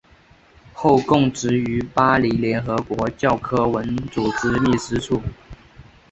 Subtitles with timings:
[0.73, 5.21] 后供职于巴黎联合国教科文组织秘书处。